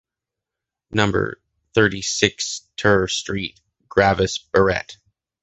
Number 0.89 1.39
thirty-six 1.75 2.61
TER 2.75 3.07
street, 3.07 3.59
Gervais 3.95 4.39
Barret. 4.51 4.97